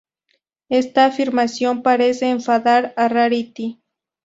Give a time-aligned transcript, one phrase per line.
[0.69, 3.83] Esta afirmación parece enfadar a Rarity.